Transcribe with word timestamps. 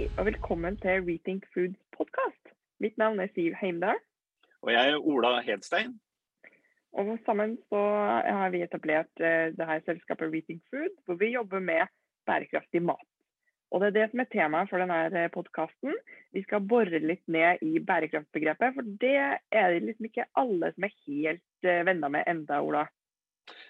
Hei, 0.00 0.06
og 0.16 0.24
velkommen 0.30 0.78
til 0.80 1.02
Rethink 1.04 1.42
Foods 1.52 1.76
podkast. 1.92 2.54
Mitt 2.80 2.94
navn 2.96 3.18
er 3.20 3.28
Siv 3.34 3.52
Heimdal. 3.60 3.98
Og 4.64 4.70
jeg 4.72 4.92
er 4.94 5.08
Ola 5.12 5.32
Hedstein. 5.44 5.90
Og 6.96 7.10
sammen 7.26 7.58
så 7.68 7.82
har 8.24 8.48
vi 8.54 8.62
etablert 8.64 9.20
eh, 9.20 9.52
det 9.52 9.66
her 9.68 9.82
selskapet 9.84 10.32
Rethink 10.32 10.62
Food, 10.72 10.94
hvor 11.04 11.18
vi 11.20 11.34
jobber 11.34 11.60
med 11.60 11.92
bærekraftig 12.24 12.80
mat. 12.80 13.04
Og 13.70 13.82
Det 13.82 13.90
er 13.90 13.96
det 13.98 14.06
som 14.14 14.22
er 14.24 14.30
temaet 14.32 14.72
for 14.72 14.80
denne 14.80 15.26
podkasten. 15.34 15.92
Vi 16.32 16.46
skal 16.46 16.64
bore 16.64 17.02
litt 17.04 17.28
ned 17.28 17.60
i 17.60 17.76
bærekraftbegrepet, 17.84 18.78
for 18.78 18.88
det 19.04 19.18
er 19.52 19.74
det 19.74 19.84
liksom 19.84 20.08
ikke 20.08 20.30
alle 20.32 20.72
som 20.72 20.88
er 20.88 20.96
helt 21.10 21.68
eh, 21.68 21.84
venner 21.90 22.16
med 22.16 22.24
enda, 22.24 22.62
Ola. 22.64 22.86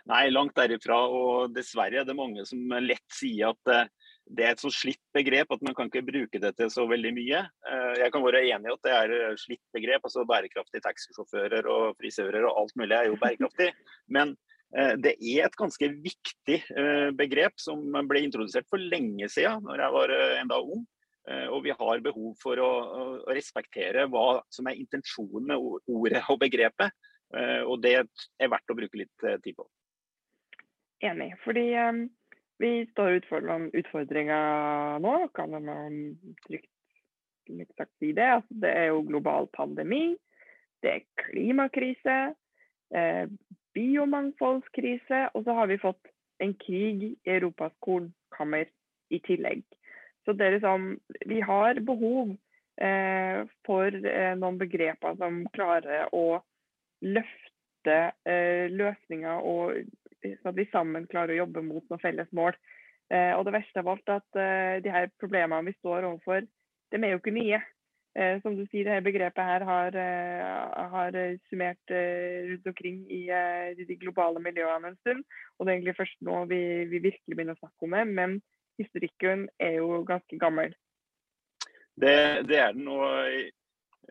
Nei, 0.07 0.29
langt 0.31 0.55
derifra. 0.55 1.03
Og 1.11 1.51
dessverre 1.59 2.05
er 2.05 2.07
det 2.07 2.15
mange 2.15 2.47
som 2.47 2.79
lett 2.87 3.19
sier 3.19 3.51
at 3.51 3.75
eh, 3.75 3.91
det 4.31 4.45
er 4.47 4.55
et 4.55 4.63
så 4.63 4.71
slitt 4.73 5.01
begrep 5.15 5.51
at 5.55 5.63
man 5.67 5.75
kan 5.75 5.89
ikke 5.91 6.07
bruke 6.07 6.41
det 6.43 6.53
til 6.59 6.71
så 6.71 6.85
veldig 6.89 7.11
mye. 7.17 7.41
Eh, 7.67 7.95
jeg 8.05 8.13
kan 8.15 8.23
være 8.23 8.45
enig 8.47 8.71
i 8.71 8.75
at 8.77 8.87
det 8.87 8.93
er 8.95 9.41
slitt 9.41 9.63
begrep. 9.75 10.07
altså 10.07 10.25
Bærekraftige 10.29 10.85
taxisjåfører 10.85 11.67
og 11.71 11.97
frisører 11.99 12.47
og 12.47 12.63
alt 12.63 12.77
mulig 12.79 12.97
er 12.97 13.11
jo 13.11 13.19
bærekraftig. 13.23 13.73
Men 14.17 14.37
eh, 14.77 14.95
det 15.03 15.17
er 15.19 15.49
et 15.49 15.59
ganske 15.59 15.91
viktig 16.07 16.61
eh, 16.63 17.11
begrep 17.19 17.59
som 17.63 17.83
ble 18.11 18.23
introdusert 18.27 18.71
for 18.71 18.83
lenge 18.83 19.29
siden, 19.33 19.67
når 19.67 19.85
jeg 19.85 19.97
var 19.99 20.17
enda 20.45 20.63
ung. 20.63 20.87
Og 21.31 21.61
vi 21.63 21.71
har 21.77 22.01
behov 22.03 22.31
for 22.41 22.59
å 22.59 22.71
respektere 23.29 24.07
hva 24.11 24.41
som 24.51 24.67
er 24.67 24.79
intensjonen 24.81 25.45
med 25.53 25.83
ordet 25.93 26.23
og 26.33 26.41
begrepet. 26.41 26.97
Og 27.69 27.77
det 27.85 27.93
er 28.01 28.51
verdt 28.51 28.73
å 28.73 28.75
bruke 28.75 28.99
litt 28.99 29.27
tid 29.45 29.53
på. 29.55 29.67
Enig. 31.07 31.29
Fordi 31.45 31.67
vi 32.61 32.87
står 32.93 33.21
utfor 33.21 33.47
utfordringer 33.73 34.99
nå, 35.01 35.15
kan 35.35 35.57
man 35.65 35.97
trygt 36.47 36.69
sagt 37.77 37.93
si 37.99 38.13
det. 38.13 38.27
Altså, 38.37 38.59
det 38.63 38.71
er 38.71 38.91
jo 38.93 39.07
global 39.09 39.49
pandemi, 39.57 40.17
det 40.83 40.91
er 40.93 41.07
klimakrise, 41.25 42.19
eh, 42.95 43.27
biomangfoldskrise, 43.75 45.29
og 45.35 45.45
så 45.45 45.57
har 45.57 45.67
vi 45.67 45.81
fått 45.81 46.13
en 46.41 46.55
krig 46.55 47.03
i 47.03 47.17
Europas 47.27 47.73
kornkammer 47.85 48.69
i 49.11 49.21
tillegg. 49.27 49.65
Så 50.25 50.33
det 50.33 50.47
er 50.47 50.57
liksom 50.59 50.99
Vi 51.27 51.41
har 51.41 51.81
behov 51.81 52.37
eh, 52.81 53.47
for 53.67 53.89
eh, 53.89 54.35
noen 54.37 54.59
begreper 54.61 55.17
som 55.17 55.47
klarer 55.55 56.09
å 56.15 56.43
løfte 57.01 57.97
eh, 58.29 58.69
løsninger 58.71 59.41
og 59.41 59.81
sånn 60.23 60.53
at 60.53 60.59
vi 60.59 60.69
sammen 60.71 61.09
klarer 61.11 61.35
å 61.35 61.43
jobbe 61.45 61.65
mot 61.67 61.85
noen 61.89 62.03
felles 62.03 62.31
mål. 62.37 62.57
Eh, 63.11 63.33
og 63.35 63.45
det 63.47 63.57
verste 63.57 63.83
av 63.83 63.91
alt 63.91 64.11
er 64.11 64.21
at 64.21 64.39
eh, 64.39 64.79
de 64.85 64.95
her 64.95 65.11
problemene 65.19 65.67
vi 65.67 65.77
står 65.81 66.07
overfor, 66.07 66.47
de 66.91 66.99
er 67.01 67.15
jo 67.15 67.21
ikke 67.21 67.35
nye. 67.35 67.61
Eh, 68.19 68.37
som 68.43 68.55
du 68.59 68.63
sier, 68.67 68.87
dette 68.87 69.07
begrepet 69.07 69.47
her 69.47 69.65
har, 69.67 69.97
har 70.95 71.19
summert 71.51 71.95
rundt 71.95 72.71
omkring 72.71 73.03
i 73.11 73.23
de 73.79 73.99
globale 73.99 74.43
miljøene 74.43 74.93
en 74.93 75.01
stund. 75.03 75.27
Og 75.59 75.67
det 75.67 75.73
er 75.73 75.79
egentlig 75.79 75.99
først 75.99 76.19
nå 76.27 76.45
vi, 76.51 76.63
vi 76.91 77.03
virkelig 77.11 77.37
begynner 77.37 77.59
å 77.59 77.63
snakke 77.63 77.87
om 77.87 77.99
det. 77.99 78.05
Men 78.11 78.39
historikken 78.81 79.47
er 79.63 79.79
jo 79.79 80.03
ganske 80.09 80.39
gammel. 80.43 80.75
Det, 82.01 82.17
det 82.49 82.59
er 82.59 82.75
den. 82.75 82.89
og 82.89 83.07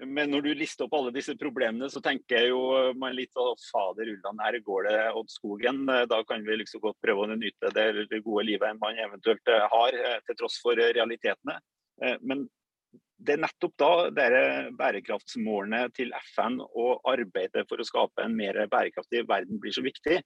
men 0.06 0.32
når 0.32 0.46
du 0.46 0.50
lister 0.56 0.86
opp 0.86 0.94
alle 0.96 1.12
disse 1.16 1.36
problemene, 1.40 1.90
så 1.92 2.02
tenker 2.04 2.38
jeg 2.38 2.52
jo 2.54 2.60
man 3.00 3.16
litt 3.18 3.34
sånn 3.36 3.58
fader 3.70 4.12
ulland, 4.14 4.40
her 4.44 4.60
går 4.64 4.88
det 4.88 5.00
åt 5.20 5.34
skogen. 5.34 5.84
Da 5.86 6.22
kan 6.28 6.46
vi 6.46 6.60
liksom 6.62 6.84
godt 6.84 7.00
prøve 7.04 7.26
å 7.26 7.36
nyte 7.36 7.74
det, 7.76 8.08
gode 8.24 8.46
livet 8.48 8.80
man 8.80 9.00
eventuelt 9.00 9.52
eh, 9.52 9.68
har, 9.74 9.98
eh, 9.98 10.22
til 10.28 10.40
tross 10.40 10.60
for 10.64 10.80
realitetene. 10.80 11.58
Eh, 12.04 12.16
men 12.22 12.48
det 13.20 13.36
er 13.36 13.42
nettopp 13.44 13.74
da 13.82 13.92
dere 14.16 14.44
bærekraftsmålene 14.80 15.90
til 15.96 16.14
FN 16.32 16.62
og 16.64 17.02
arbeidet 17.10 17.66
for 17.68 17.82
å 17.82 17.88
skape 17.88 18.24
en 18.24 18.38
mer 18.38 18.62
bærekraftig 18.72 19.26
verden 19.28 19.60
blir 19.60 19.76
så 19.76 19.84
viktig. 19.84 20.22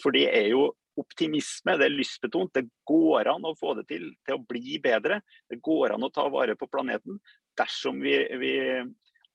For 0.00 0.16
det 0.16 0.24
er 0.32 0.48
jo 0.54 0.70
optimisme, 1.00 1.76
det 1.76 1.90
er 1.90 1.92
lystbetont. 1.92 2.54
Det 2.56 2.64
går 2.88 3.28
an 3.34 3.44
å 3.44 3.52
få 3.60 3.74
det 3.76 3.84
til 3.92 4.08
til 4.24 4.38
å 4.38 4.46
bli 4.48 4.80
bedre. 4.80 5.20
Det 5.52 5.60
går 5.60 5.92
an 5.92 6.08
å 6.08 6.12
ta 6.14 6.24
vare 6.32 6.56
på 6.56 6.68
planeten 6.72 7.20
dersom 7.60 8.00
vi, 8.00 8.16
vi 8.40 8.54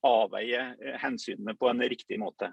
avveie 0.05 0.61
eh, 0.81 0.95
hensynene 1.01 1.55
på 1.57 1.69
en 1.69 1.83
riktig 1.83 2.19
måte. 2.21 2.51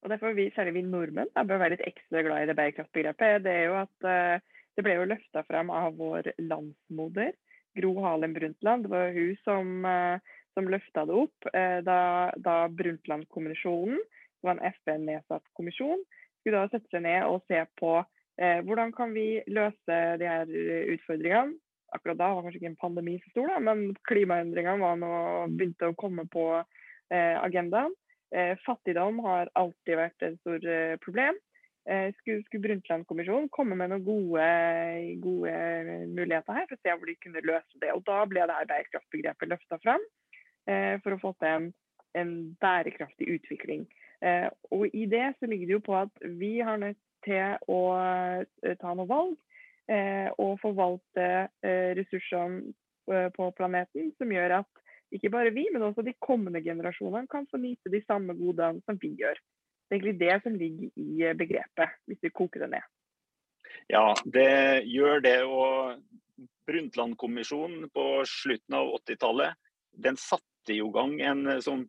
Og 0.00 0.10
Derfor 0.12 0.32
vi, 0.36 0.48
særlig 0.54 0.78
vi 0.78 0.86
nordmenn 0.86 1.30
da, 1.34 1.44
bør 1.44 1.60
være 1.60 1.76
litt 1.76 1.88
ekstra 1.88 2.22
glad 2.24 2.44
i 2.44 2.48
det 2.48 2.56
bærekraftbegrepet. 2.56 3.42
Det 3.44 3.52
er 3.52 3.66
jo 3.68 3.74
at 3.82 4.06
uh, 4.08 4.60
det 4.76 4.84
ble 4.86 4.94
jo 4.96 5.08
løfta 5.10 5.42
fram 5.44 5.72
av 5.76 5.98
vår 5.98 6.30
landsmoder, 6.40 7.34
Gro 7.76 7.92
Harlem 8.00 8.32
Brundtland. 8.34 8.86
Det 8.86 8.92
var 8.94 9.12
hun 9.12 9.34
som, 9.44 9.74
uh, 9.84 10.38
som 10.56 10.70
løfta 10.72 11.04
det 11.06 11.18
opp 11.20 11.50
da, 11.84 11.98
da 12.40 12.54
Brundtland-kommisjonen, 12.72 14.00
som 14.40 14.48
var 14.48 14.56
en 14.56 14.72
FN-nedsatt 14.72 15.52
kommisjon, 15.58 16.00
skulle 16.40 16.64
da 16.64 16.72
sette 16.72 16.88
seg 16.88 17.04
ned 17.04 17.28
og 17.28 17.44
se 17.44 17.60
på 17.78 18.00
hvordan 18.40 18.88
kan 18.96 19.10
vi 19.12 19.42
løse 19.52 19.96
de 20.16 20.24
her 20.24 20.48
utfordringene 20.48 21.58
akkurat 21.96 22.18
da 22.20 22.30
var 22.34 22.44
kanskje 22.44 22.60
ikke 22.60 22.72
en 22.72 22.80
pandemi 22.80 23.16
så 23.20 23.32
stor, 23.32 23.50
da, 23.52 23.58
men 23.62 23.96
klimaendringene 24.08 24.82
var 24.82 24.98
nå 25.00 25.12
begynte 25.52 25.90
å 25.90 25.98
komme 25.98 26.26
på 26.30 26.46
eh, 26.58 27.36
agendaen. 27.40 27.94
Eh, 28.30 28.54
fattigdom 28.64 29.18
har 29.26 29.50
alltid 29.58 29.98
vært 29.98 30.26
et 30.26 30.36
stort 30.42 30.66
eh, 30.70 30.96
problem. 31.02 31.38
Eh, 31.90 32.12
skulle, 32.20 32.44
skulle 32.46 32.62
Brundtland-kommisjonen 32.62 33.48
komme 33.50 33.74
med 33.78 33.90
noen 33.90 34.04
gode, 34.04 34.46
gode, 35.24 35.54
muligheter 36.12 36.58
her 36.58 36.66
for 36.68 36.76
å 36.76 36.82
se 36.84 36.94
hvor 36.94 37.08
de 37.08 37.16
kunne 37.24 37.44
løse 37.46 37.82
det. 37.82 37.92
Og 37.96 38.04
Da 38.06 38.20
ble 38.28 38.44
det 38.46 38.58
her 38.58 38.68
bærekraftbegrepet 38.70 39.50
løfta 39.50 39.80
fram 39.82 40.04
eh, 40.68 41.00
for 41.02 41.16
å 41.16 41.20
få 41.22 41.32
til 41.40 41.50
en, 41.50 41.68
en 42.20 42.34
bærekraftig 42.62 43.30
utvikling. 43.34 43.88
Eh, 44.20 44.46
og 44.70 44.92
I 44.92 45.06
det 45.08 45.32
så 45.38 45.48
ligger 45.48 45.66
det 45.66 45.78
jo 45.78 45.86
på 45.88 45.96
at 45.98 46.26
vi 46.38 46.58
har 46.60 46.78
nødt 46.82 47.00
til 47.24 47.56
å 47.68 47.80
ta 48.80 48.92
noen 48.94 49.08
valg 49.08 49.34
og 49.90 50.52
eh, 50.54 50.60
forvalte 50.62 51.26
eh, 51.66 51.90
ressursene 51.98 52.72
eh, 53.10 53.28
på 53.34 53.48
planeten, 53.58 54.12
som 54.18 54.30
gjør 54.30 54.60
at 54.60 54.84
ikke 55.10 55.32
bare 55.34 55.50
vi, 55.54 55.66
men 55.74 55.82
også 55.82 56.04
de 56.06 56.14
kommende 56.22 56.62
generasjonene 56.62 57.26
kan 57.30 57.48
få 57.50 57.58
nyte 57.58 57.90
de 57.90 58.02
samme 58.04 58.36
godene 58.38 58.82
som 58.86 58.98
vi 59.02 59.16
gjør. 59.18 59.40
Det 59.90 59.96
er 59.96 59.98
egentlig 59.98 60.20
det 60.20 60.36
som 60.44 60.58
ligger 60.58 60.90
i 61.02 61.32
begrepet, 61.34 61.96
hvis 62.06 62.20
vi 62.22 62.30
koker 62.30 62.62
det 62.62 62.70
ned. 62.76 62.84
Ja, 63.90 64.12
det 64.22 64.86
gjør 64.86 65.24
det. 65.24 65.40
Og 65.50 65.98
Brundtland-kommisjonen 66.70 67.88
på 67.90 68.04
slutten 68.30 68.76
av 68.78 68.92
80-tallet, 69.00 69.58
den 69.98 70.20
satte 70.20 70.76
i 70.76 70.78
gang 70.94 71.16
en 71.18 71.56
sånn 71.64 71.88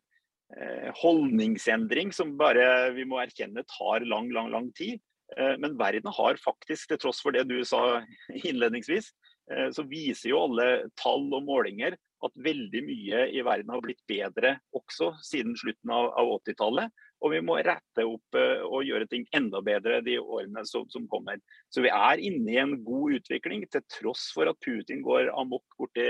holdningsendring 0.97 2.09
som 2.11 2.34
bare 2.40 2.90
vi 2.97 3.06
må 3.07 3.22
erkjenne 3.22 3.61
tar 3.69 4.03
lang, 4.09 4.34
lang, 4.34 4.50
lang 4.51 4.72
tid. 4.75 4.97
Eh, 5.38 5.58
men 5.58 5.78
verden 5.78 6.12
har 6.12 6.40
faktisk, 6.44 6.90
til 6.90 7.00
tross 7.00 7.22
for 7.24 7.36
det 7.36 7.46
du 7.50 7.62
sa 7.68 8.02
innledningsvis, 8.50 9.12
eh, 9.52 9.69
så 9.75 9.86
viser 9.88 10.31
jo 10.34 10.46
alle 10.46 10.72
tall 11.00 11.30
og 11.31 11.46
målinger 11.47 11.97
at 12.22 12.36
veldig 12.46 12.84
mye 12.86 13.24
i 13.34 13.41
verden 13.41 13.72
har 13.74 13.81
blitt 13.81 14.02
bedre 14.09 14.58
også 14.78 15.16
siden 15.25 15.56
slutten 15.58 15.94
av, 15.96 16.12
80-tallet. 16.20 16.91
Og 17.22 17.34
vi 17.34 17.40
må 17.46 17.58
rette 17.62 18.06
opp 18.06 18.38
eh, 18.38 18.62
og 18.66 18.86
gjøre 18.86 19.08
ting 19.09 19.25
enda 19.38 19.64
bedre 19.66 20.02
de 20.06 20.20
årene 20.22 20.66
som, 20.68 20.86
som, 20.91 21.08
kommer. 21.09 21.41
Så 21.74 21.86
vi 21.86 21.94
er 21.94 22.22
inne 22.22 22.53
i 22.53 22.62
en 22.62 22.78
god 22.86 23.22
utvikling, 23.22 23.66
til 23.72 23.86
tross 23.94 24.30
for 24.36 24.52
at 24.52 24.59
Putin 24.66 25.03
går 25.06 25.31
amok 25.38 25.66
borti 25.80 26.08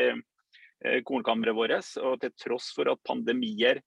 kornkammeret 1.06 1.54
vårt, 1.54 1.92
og 2.02 2.16
til 2.24 2.32
tross 2.42 2.72
for 2.74 2.90
at 2.90 2.98
pandemier 3.06 3.84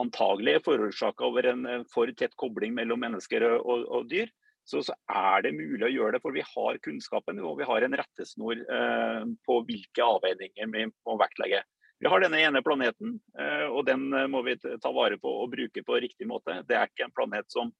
antagelig 0.00 0.56
er 0.56 0.64
forårsaka 0.64 1.22
over 1.22 1.46
en 1.52 1.84
for 1.92 2.10
tett 2.18 2.34
kobling 2.40 2.74
mellom 2.74 2.98
mennesker 3.04 3.44
og, 3.60 3.84
og 3.86 4.08
dyr 4.10 4.26
så, 4.70 4.82
så, 4.86 4.94
er 5.10 5.42
det 5.44 5.56
mulig 5.56 5.82
å 5.88 5.92
gjøre 5.92 6.16
det. 6.16 6.22
For 6.22 6.36
vi 6.36 6.44
har 6.46 6.80
kunnskapen 6.84 7.42
og 7.42 7.58
vi 7.58 7.68
har 7.68 7.86
en 7.86 7.98
rettesnor 7.98 8.62
eh, 8.62 9.26
på 9.46 9.60
hvilke 9.66 10.06
avveininger 10.06 10.72
vi 10.74 10.86
må 10.88 11.18
vektlegge. 11.20 11.64
Vi 12.00 12.08
har 12.08 12.22
denne 12.22 12.40
ene 12.40 12.62
planeten, 12.64 13.18
eh, 13.38 13.66
og 13.68 13.84
den 13.88 14.06
eh, 14.16 14.28
må 14.30 14.40
vi 14.46 14.56
ta 14.60 14.92
vare 14.94 15.18
på 15.20 15.32
og 15.42 15.50
bruke 15.52 15.84
på 15.84 16.00
riktig 16.00 16.28
måte. 16.30 16.62
Det 16.68 16.78
er 16.78 16.88
ikke 16.88 17.08
en 17.08 17.16
planet 17.16 17.50
som 17.52 17.72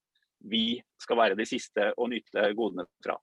vi 0.51 0.81
skal 1.01 1.21
være 1.21 1.39
de 1.39 1.47
siste 1.49 1.91
å 1.97 2.09
nyte 2.11 2.51
godene 2.59 2.89
fra. 3.05 3.17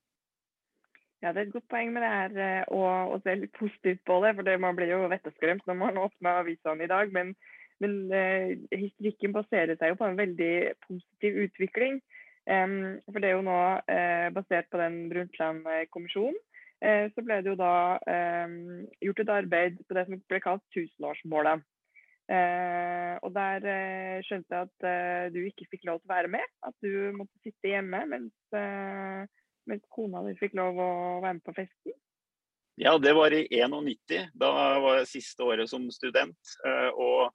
Ja, 1.21 1.31
Det 1.33 1.42
er 1.42 1.45
et 1.47 1.53
godt 1.53 1.69
poeng 1.69 1.94
med 1.94 2.03
det 2.06 2.09
her 2.13 2.74
å, 2.74 2.81
å 3.13 3.21
se 3.25 3.33
litt 3.36 3.53
positivt 3.57 4.03
på 4.06 4.19
det. 4.21 4.36
for 4.38 4.45
det 4.45 4.59
Man 4.62 4.77
blir 4.77 4.92
jo 4.94 5.07
vetteskremt 5.09 5.65
når 5.65 5.80
man 5.80 6.01
åpner 6.01 6.44
avisene 6.44 6.86
i 6.86 6.92
dag. 6.92 7.13
Men, 7.13 7.33
men 7.81 7.95
eh, 8.13 8.53
historikken 8.74 9.33
baserer 9.33 9.77
seg 9.77 9.94
jo 9.94 10.00
på 10.01 10.07
en 10.07 10.19
veldig 10.19 10.53
positiv 10.86 11.42
utvikling. 11.47 11.97
Um, 12.47 13.01
for 13.11 13.19
det 13.19 13.29
er 13.29 13.35
jo 13.35 13.44
nå 13.44 13.61
uh, 13.91 14.27
basert 14.35 14.69
på 14.71 14.79
den 14.79 15.07
Brundtland-kommisjonen. 15.11 16.38
Uh, 16.79 17.09
så 17.11 17.23
ble 17.25 17.41
det 17.44 17.51
jo 17.51 17.57
da 17.59 17.97
um, 18.45 18.85
gjort 19.03 19.23
et 19.23 19.33
arbeid 19.33 19.81
på 19.83 19.97
det 19.97 20.05
som 20.07 20.21
ble 20.31 20.39
kalt 20.44 20.63
tusenårsmålet. 20.75 21.65
Uh, 22.27 23.15
og 23.23 23.31
der 23.35 23.67
skjønte 24.27 24.51
jeg 24.51 24.67
at 24.67 25.31
du 25.31 25.39
ikke 25.47 25.67
fikk 25.71 25.85
lov 25.88 25.99
til 25.99 26.11
å 26.11 26.15
være 26.15 26.31
med. 26.31 26.55
At 26.67 26.75
du 26.83 27.11
måtte 27.19 27.44
sitte 27.44 27.71
hjemme 27.71 28.03
mens, 28.07 28.35
mens 29.67 29.83
kona 29.91 30.23
di 30.27 30.35
fikk 30.39 30.55
lov 30.59 30.79
å 30.79 30.91
være 31.23 31.39
med 31.39 31.45
på 31.47 31.55
festen. 31.57 31.95
Ja, 32.77 32.94
det 33.01 33.15
var 33.17 33.33
i 33.33 33.44
91. 33.49 34.27
Da 34.38 34.51
var 34.83 34.99
jeg 34.99 35.11
siste 35.15 35.47
året 35.47 35.71
som 35.71 35.88
student. 35.91 36.51
Og 36.94 37.33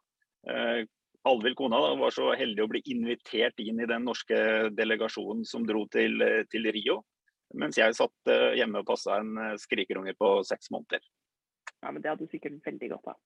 Alvhild 1.28 1.56
kona 1.58 1.78
da, 1.78 1.94
var 2.00 2.14
så 2.14 2.32
heldig 2.34 2.64
å 2.64 2.70
bli 2.70 2.82
invitert 2.90 3.60
inn 3.62 3.80
i 3.80 3.88
den 3.88 4.06
norske 4.08 4.36
delegasjonen 4.74 5.44
som 5.46 5.66
dro 5.68 5.84
til, 5.92 6.18
til 6.50 6.66
Rio. 6.74 7.02
Mens 7.58 7.78
jeg 7.78 7.94
satt 7.94 8.32
eh, 8.32 8.56
hjemme 8.58 8.80
og 8.80 8.88
passa 8.88 9.20
en 9.20 9.58
skrikerunge 9.60 10.16
på 10.18 10.34
seks 10.48 10.72
måneder. 10.72 11.04
Ja, 11.82 11.90
men 11.90 12.02
Det 12.02 12.10
hadde 12.10 12.26
du 12.26 12.32
sikkert 12.32 12.58
veldig 12.66 12.90
godt 12.94 13.14
av. 13.14 13.20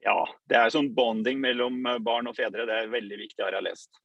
Ja, 0.00 0.20
det 0.48 0.56
er 0.56 0.72
sånn 0.72 0.94
bonding 0.96 1.42
mellom 1.42 1.82
barn 2.04 2.30
og 2.30 2.36
fedre. 2.36 2.64
Det 2.68 2.76
er 2.76 2.92
veldig 2.92 3.18
viktig, 3.20 3.42
har 3.44 3.58
jeg 3.58 3.68
lest. 3.68 4.00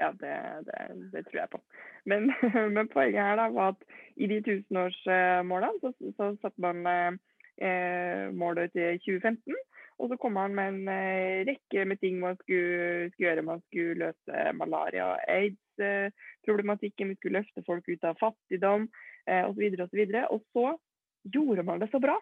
Ja, 0.00 0.12
det, 0.18 0.34
det, 0.66 0.78
det, 1.12 1.24
tror 1.26 1.40
jeg 1.42 1.50
på. 1.52 1.60
Men, 2.08 2.30
men, 2.74 2.88
poenget 2.92 3.22
her 3.22 3.36
da 3.38 3.48
var 3.54 3.74
at 3.74 3.84
i 4.16 4.28
de 4.30 4.40
tusenårsmålene 4.46 5.82
så, 5.82 5.92
så 6.16 6.30
satte 6.42 6.62
man 6.62 6.86
eh, 6.86 8.30
målet 8.34 8.72
til 8.76 8.98
2015. 9.04 9.58
Og 10.02 10.10
så 10.10 10.18
kom 10.18 10.36
han 10.40 10.54
med 10.58 10.72
en 10.72 10.88
eh, 10.90 11.42
rekke 11.46 11.84
med 11.86 12.00
ting 12.02 12.18
man 12.18 12.34
skulle, 12.40 13.10
skulle, 13.12 13.28
gjøre. 13.28 13.44
Man 13.46 13.62
skulle 13.68 13.98
løse 14.00 14.46
malaria 14.58 15.12
og 15.12 15.20
aids-problematikken, 15.30 17.12
vi 17.12 17.18
skulle 17.20 17.38
løfte 17.38 17.62
folk 17.68 17.86
ut 17.86 18.08
av 18.08 18.18
fattigdom 18.18 18.88
eh, 19.30 19.44
osv. 19.46 19.62
Og, 19.78 19.86
så 19.86 20.00
videre, 20.00 20.24
og, 20.34 20.42
så 20.50 20.66
og 20.72 20.80
så 20.80 21.30
gjorde 21.38 21.62
man 21.68 21.78
det 21.78 21.92
så 21.92 22.02
bra. 22.02 22.16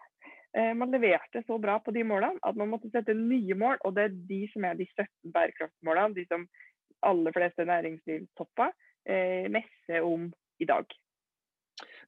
Eh, 0.57 0.73
man 0.77 0.93
leverte 0.93 1.41
så 1.47 1.57
bra 1.57 1.79
på 1.81 1.93
de 1.95 2.03
målene 2.05 2.41
at 2.45 2.57
man 2.59 2.69
måtte 2.69 2.91
sette 2.93 3.17
nye 3.17 3.57
mål, 3.57 3.79
og 3.87 3.95
det 3.97 4.07
er 4.07 4.17
de 4.29 4.41
som 4.53 4.67
er 4.67 4.77
de 4.77 4.85
17 4.93 5.33
bærekraftsmålene. 5.33 6.17
De 6.17 6.27
som 6.29 6.45
aller 7.01 7.33
fleste 7.33 7.65
næringslivstopper 7.65 8.73
eh, 9.09 9.47
messer 9.49 10.05
om 10.05 10.29
i 10.61 10.67
dag. 10.69 10.85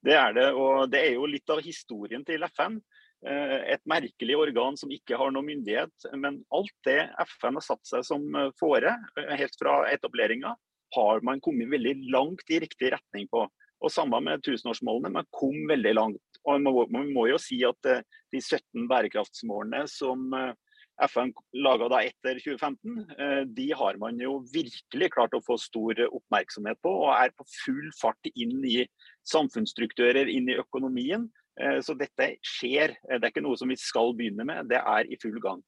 Det 0.03 0.13
er 0.13 0.35
det, 0.35 0.49
og 0.53 0.91
det 0.91 0.99
er 0.99 1.15
jo 1.15 1.25
litt 1.29 1.49
av 1.49 1.63
historien 1.63 2.25
til 2.27 2.43
FN. 2.51 2.77
Eh, 3.23 3.57
et 3.75 3.83
merkelig 3.87 4.35
organ 4.35 4.75
som 4.79 4.91
ikke 4.91 5.17
har 5.19 5.31
noen 5.31 5.47
myndighet. 5.47 6.07
Men 6.19 6.41
alt 6.53 6.73
det 6.87 6.99
FN 7.37 7.59
har 7.59 7.65
satt 7.65 7.83
seg 7.87 8.05
som 8.07 8.25
eh, 8.35 8.51
fore, 8.59 8.95
eh, 9.19 9.35
helt 9.39 9.55
fra 9.59 9.83
etableringa, 9.91 10.55
har 10.93 11.23
man 11.25 11.41
kommet 11.41 11.71
veldig 11.71 11.95
langt 12.13 12.43
i 12.51 12.59
riktig 12.63 12.91
retning 12.93 13.29
på. 13.31 13.47
Og 13.83 13.91
Sammen 13.91 14.27
med 14.27 14.43
tusenårsmålene, 14.45 15.11
man 15.11 15.31
kom 15.35 15.55
veldig 15.67 15.95
langt. 15.95 16.41
Og 16.43 16.61
Man 16.91 17.09
må, 17.15 17.25
jo 17.27 17.39
si 17.39 17.61
at 17.67 17.79
de 17.83 18.39
17 18.39 18.87
bærekraftsmålene 18.87 19.83
som 19.91 20.29
FN 21.01 21.31
laga 21.57 21.87
etter 22.03 22.37
2015, 22.37 23.05
eh, 23.17 23.41
de 23.49 23.71
har 23.73 23.97
man 23.97 24.19
jo 24.21 24.37
virkelig 24.53 25.09
klart 25.15 25.33
å 25.33 25.41
få 25.45 25.57
stor 25.57 25.97
oppmerksomhet 26.05 26.79
på, 26.85 26.91
og 27.05 27.13
er 27.15 27.33
på 27.33 27.45
full 27.49 27.89
fart 27.99 28.29
inn 28.35 28.61
i 28.65 28.83
samfunnsstrukturer, 29.29 30.29
inn 30.29 30.51
i 30.51 30.59
økonomien. 30.61 31.29
Eh, 31.59 31.79
så 31.85 31.95
dette 31.97 32.33
skjer. 32.45 32.95
Eh, 33.09 33.19
det 33.19 33.27
er 33.27 33.33
ikke 33.33 33.45
noe 33.45 33.59
som 33.59 33.69
vi 33.69 33.77
skal 33.79 34.15
begynne 34.17 34.45
med, 34.47 34.71
det 34.71 34.81
er 34.81 35.09
i 35.09 35.19
full 35.21 35.39
gang. 35.43 35.61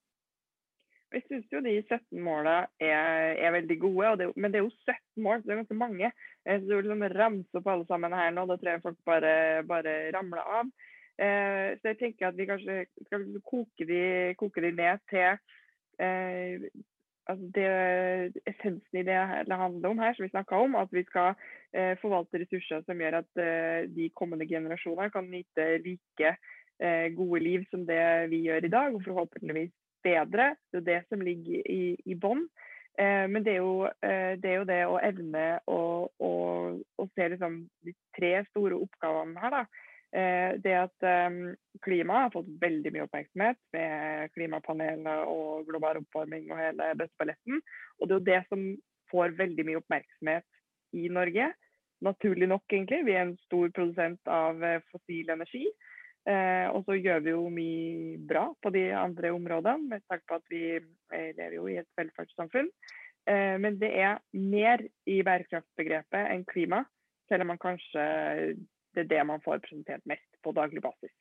Jeg 1.14 1.24
syns 1.30 1.52
jo 1.54 1.62
de 1.64 1.76
17 1.86 2.18
målene 2.20 2.66
er, 2.82 3.38
er 3.40 3.54
veldig 3.56 3.76
gode, 3.80 4.16
det, 4.20 4.26
men 4.36 4.52
det 4.52 4.60
er 4.60 4.66
jo 4.66 4.74
17 4.74 5.24
mål, 5.24 5.38
så 5.40 5.48
det 5.48 5.54
er 5.54 5.62
ganske 5.62 5.78
mange. 5.80 6.10
Så 6.44 6.58
du 6.66 6.74
liksom 6.74 7.06
ramse 7.14 7.62
opp 7.62 7.70
alle 7.72 7.88
sammen 7.88 8.16
her 8.18 8.34
nå, 8.36 8.44
da 8.50 8.58
tror 8.60 8.72
jeg 8.74 8.84
folk 8.84 8.98
bare, 9.08 9.36
bare 9.70 9.94
ramler 10.16 10.42
av. 10.60 10.74
Eh, 11.16 11.70
så 11.80 11.94
jeg 11.94 12.00
tenker 12.02 12.28
at 12.28 12.36
vi 12.36 12.50
kanskje 12.50 12.82
skal 13.06 13.24
koke 13.48 13.88
de, 13.88 14.02
koke 14.36 14.66
de 14.66 14.74
ned 14.76 15.06
til 15.08 15.38
eh, 16.04 16.66
altså 17.30 17.48
det 17.56 18.42
essensen 18.50 19.00
i 19.00 19.06
det 19.08 19.18
det 19.50 19.60
handler 19.60 19.90
om 19.90 20.02
her, 20.02 20.14
som 20.14 20.26
vi 20.26 20.34
snakka 20.34 20.60
om. 20.66 20.76
At 20.80 20.92
vi 20.94 21.04
skal 21.08 21.34
eh, 21.74 21.96
forvalte 22.02 22.42
ressurser 22.42 22.84
som 22.86 23.02
gjør 23.02 23.22
at 23.22 23.42
eh, 23.42 23.88
de 23.96 24.10
kommende 24.16 24.48
generasjoner 24.50 25.10
kan 25.14 25.30
nyte 25.32 25.66
like 25.86 26.36
eh, 26.82 27.08
gode 27.16 27.42
liv 27.44 27.66
som 27.72 27.88
det 27.88 28.30
vi 28.34 28.46
gjør 28.48 28.66
i 28.66 28.74
dag, 28.78 28.96
og 28.96 29.04
forhåpentligvis 29.08 29.74
bedre. 30.06 30.54
Det 30.72 30.84
er 30.84 30.88
det 30.92 31.02
som 31.10 31.26
ligger 31.26 31.66
i, 31.72 31.96
i 32.06 32.16
bånn. 32.16 32.46
Eh, 33.00 33.26
men 33.30 33.44
det 33.44 33.58
er, 33.58 33.64
jo, 33.64 33.90
det 34.02 34.52
er, 34.52 34.60
jo, 34.62 34.70
det 34.70 34.84
å 34.88 35.02
evne 35.04 35.48
å, 35.68 35.82
å, 36.20 36.32
å 36.80 37.10
se 37.16 37.28
liksom 37.34 37.66
de 37.84 37.98
tre 38.18 38.38
store 38.52 38.80
oppgavene 38.86 39.42
her. 39.42 39.60
da, 39.60 39.66
Eh, 39.66 39.85
det 40.12 40.74
at 40.80 40.96
klima 41.02 41.56
klimaet 41.84 42.22
har 42.28 42.32
fått 42.32 42.52
veldig 42.62 42.92
mye 42.94 43.04
oppmerksomhet 43.04 43.58
med 43.76 44.32
klimapanelet 44.32 45.28
og 45.28 45.66
global 45.68 46.00
oppvarming 46.00 46.46
og 46.54 46.62
hele 46.62 46.88
bøtteballetten. 47.02 47.60
Og 48.00 48.08
det 48.08 48.14
er 48.14 48.20
jo 48.20 48.28
det 48.30 48.40
som 48.48 48.64
får 49.12 49.36
veldig 49.40 49.66
mye 49.68 49.82
oppmerksomhet 49.82 50.48
i 50.96 51.10
Norge. 51.12 51.50
Naturlig 52.06 52.48
nok, 52.52 52.66
egentlig. 52.72 53.04
Vi 53.08 53.16
er 53.16 53.26
en 53.26 53.38
stor 53.46 53.72
produsent 53.76 54.32
av 54.32 54.64
eh, 54.64 54.84
fossil 54.92 55.32
energi. 55.34 55.66
Eh, 56.26 56.68
og 56.74 56.84
så 56.88 56.98
gjør 56.98 57.22
vi 57.24 57.34
jo 57.36 57.46
mye 57.54 58.20
bra 58.30 58.48
på 58.62 58.72
de 58.74 58.88
andre 58.98 59.32
områdene, 59.36 59.92
med 59.92 60.06
tanke 60.10 60.26
på 60.30 60.40
at 60.40 60.48
vi 60.52 60.64
lever 61.14 61.58
jo 61.60 61.68
i 61.70 61.80
et 61.82 61.90
velferdssamfunn. 62.00 62.72
Eh, 63.30 63.56
men 63.62 63.80
det 63.82 63.92
er 64.02 64.20
mer 64.34 64.84
i 65.10 65.22
bærekraftsbegrepet 65.26 66.32
enn 66.34 66.46
klima, 66.50 66.84
selv 67.30 67.46
om 67.46 67.54
man 67.54 67.62
kanskje 67.62 68.06
det 68.96 69.06
er 69.06 69.12
det 69.12 69.28
man 69.28 69.44
får 69.44 69.62
presentert 69.66 70.04
mest 70.10 70.28
på 70.44 70.54
daglig 70.56 70.84
basis. 70.84 71.14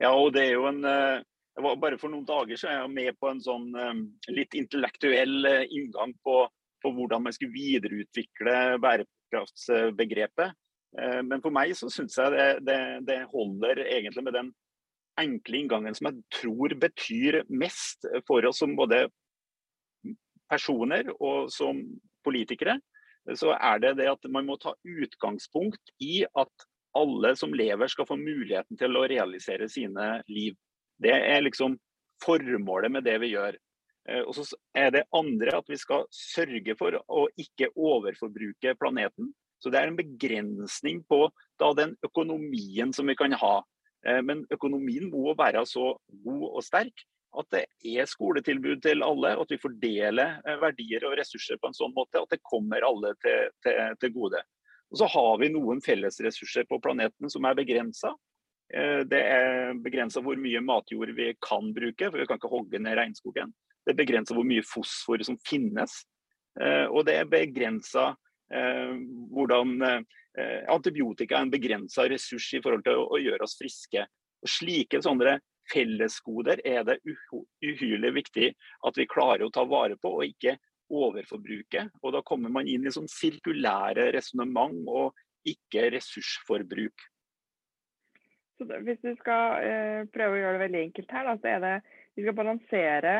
Ja, 0.00 0.12
og 0.14 0.32
det 0.34 0.48
er 0.48 0.56
jo 0.56 0.66
en 0.70 0.80
jeg 1.60 1.64
var, 1.64 1.76
Bare 1.82 1.98
for 1.98 2.12
noen 2.12 2.26
dager 2.28 2.58
så 2.58 2.70
er 2.70 2.78
jeg 2.78 2.94
med 2.94 3.18
på 3.20 3.28
en 3.30 3.42
sånn 3.42 3.68
um, 3.74 4.02
litt 4.30 4.54
intellektuell 4.56 5.44
uh, 5.44 5.64
inngang 5.66 6.14
på, 6.24 6.44
på, 6.80 6.92
hvordan 6.96 7.26
man 7.26 7.34
skulle 7.36 7.56
videreutvikle 7.56 8.56
bærekraftsbegrepet. 8.82 10.56
Men 11.22 11.38
for 11.38 11.54
meg 11.54 11.70
så 11.78 11.86
syns 11.86 12.16
jeg 12.18 12.32
det, 12.34 12.46
det, 12.66 12.78
det, 13.06 13.18
holder 13.30 13.78
egentlig 13.84 14.24
med 14.26 14.34
den 14.34 14.48
enkle 15.22 15.60
inngangen 15.60 15.94
som 15.94 16.08
jeg 16.08 16.24
tror 16.34 16.74
betyr 16.82 17.44
mest 17.46 18.08
for 18.26 18.42
oss 18.48 18.58
som 18.58 18.72
både 18.74 19.04
personer 20.50 21.12
og 21.20 21.46
som 21.54 21.78
politikere 22.26 22.74
så 23.36 23.54
er 23.56 23.80
det 23.82 23.96
det 24.00 24.08
at 24.10 24.28
man 24.32 24.46
må 24.48 24.56
ta 24.60 24.74
utgangspunkt 24.86 25.92
i 26.02 26.22
at 26.24 26.66
alle 26.96 27.34
som 27.38 27.54
lever 27.54 27.90
skal 27.90 28.08
få 28.08 28.16
muligheten 28.18 28.78
til 28.78 28.96
å 28.98 29.06
realisere 29.10 29.68
sine 29.70 30.20
liv. 30.30 30.56
Det 31.00 31.12
er 31.14 31.44
liksom 31.44 31.76
formålet 32.24 32.92
med 32.92 33.06
det 33.06 33.16
vi 33.22 33.34
gjør. 33.34 33.56
Eh, 34.08 34.22
og 34.24 34.34
så 34.36 34.46
er 34.76 34.90
det 34.94 35.06
andre 35.16 35.58
at 35.60 35.68
vi 35.70 35.78
skal 35.80 36.06
sørge 36.14 36.74
for 36.78 36.96
å 37.06 37.26
ikke 37.40 37.70
overforbruke 37.76 38.74
planeten. 38.80 39.30
Så 39.60 39.72
det 39.72 39.80
er 39.80 39.90
en 39.90 39.98
begrensning 39.98 41.02
på 41.08 41.26
da, 41.60 41.70
den 41.76 41.94
økonomien 42.06 42.94
som 42.96 43.10
vi 43.10 43.16
kan 43.18 43.36
ha. 43.38 43.60
Eh, 44.06 44.20
men 44.24 44.46
økonomien 44.52 45.10
må 45.12 45.36
være 45.38 45.64
så 45.68 45.92
god 46.24 46.46
og 46.50 46.64
sterk 46.66 47.06
at 47.38 47.46
det 47.54 47.64
er 47.86 48.08
skoletilbud 48.10 48.80
til 48.82 49.04
alle, 49.06 49.34
og 49.36 49.44
at 49.44 49.52
vi 49.54 49.60
fordeler 49.62 50.40
eh, 50.42 50.58
verdier 50.62 51.04
og 51.06 51.14
ressurser 51.18 51.60
på 51.60 51.70
en 51.70 51.76
sånn 51.76 51.94
måte 51.94 52.22
at 52.22 52.32
det 52.32 52.42
kommer 52.46 52.82
alle 52.86 53.12
til, 53.22 53.52
til, 53.62 53.78
til 54.02 54.14
gode. 54.16 54.42
Og 54.90 54.98
Så 54.98 55.06
har 55.12 55.32
vi 55.38 55.52
noen 55.54 55.82
fellesressurser 55.84 56.66
på 56.66 56.80
planeten 56.82 57.30
som 57.30 57.46
er 57.46 57.58
begrensa. 57.58 58.12
Eh, 58.74 59.02
det 59.06 59.20
er 59.22 59.74
begrensa 59.78 60.22
hvor 60.24 60.38
mye 60.42 60.62
matjord 60.64 61.14
vi 61.14 61.30
kan 61.38 61.70
bruke, 61.76 62.10
for 62.10 62.18
vi 62.18 62.26
kan 62.26 62.40
ikke 62.40 62.54
hogge 62.54 62.82
ned 62.82 62.98
regnskogen. 62.98 63.54
Det 63.86 63.94
er 63.94 64.00
begrensa 64.02 64.34
hvor 64.34 64.48
mye 64.48 64.66
fosfor 64.66 65.22
som 65.26 65.38
finnes. 65.46 66.00
Eh, 66.60 66.86
og 66.90 67.06
det 67.06 67.20
er 67.20 67.30
begrensa 67.30 68.12
hvordan 68.50 69.76
antibiotika 70.66 71.36
er 71.38 71.44
en 71.44 71.52
begrensa 71.52 72.02
ressurs 72.10 72.48
i 72.58 72.60
forhold 72.64 72.80
til 72.82 72.98
å 72.98 73.20
gjøre 73.22 73.46
oss 73.46 73.54
friske. 73.54 74.02
Og 74.42 74.50
slike 74.50 74.98
sånne 75.04 75.36
fellesgoder 75.70 76.62
er 76.66 76.84
det 76.88 76.98
uhyrlig 77.06 78.12
viktig 78.18 78.50
at 78.86 78.98
vi 78.98 79.08
klarer 79.10 79.46
å 79.46 79.54
ta 79.54 79.64
vare 79.68 79.96
på, 80.00 80.12
og 80.20 80.26
ikke 80.26 80.56
overforbruke. 80.90 81.86
Og 82.02 82.14
da 82.16 82.22
kommer 82.26 82.52
man 82.52 82.68
inn 82.68 82.86
i 82.86 82.92
sånn 82.94 83.08
sirkulære 83.10 84.10
resonnement 84.16 84.82
og 84.90 85.16
ikke 85.48 85.88
ressursforbruk. 85.94 87.06
Så 88.58 88.66
hvis 88.84 89.00
du 89.00 89.14
skal 89.22 89.64
eh, 89.64 90.00
prøve 90.12 90.36
å 90.36 90.40
gjøre 90.42 90.58
det 90.58 90.64
veldig 90.66 90.80
enkelt 90.90 91.14
her, 91.16 91.30
da, 91.30 91.36
så 91.40 91.52
er 91.54 91.62
det 91.64 91.76
vi 92.18 92.26
skal 92.26 92.36
balansere 92.36 93.14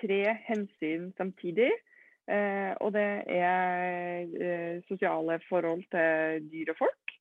tre 0.00 0.20
hensyn 0.46 1.10
samtidig. 1.18 1.68
Eh, 2.30 2.72
og 2.80 2.94
det 2.94 3.08
er 3.34 4.30
eh, 4.40 4.76
sosiale 4.88 5.40
forhold 5.48 5.82
til 5.92 6.46
dyr 6.52 6.72
og 6.72 6.80
folk. 6.84 7.14